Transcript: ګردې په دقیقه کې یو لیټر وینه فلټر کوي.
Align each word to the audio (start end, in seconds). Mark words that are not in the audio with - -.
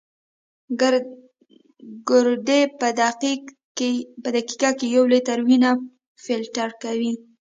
ګردې 2.09 2.61
په 2.79 2.87
دقیقه 3.01 4.69
کې 4.77 4.87
یو 4.95 5.05
لیټر 5.11 5.39
وینه 5.47 5.71
فلټر 6.23 6.69
کوي. 6.83 7.13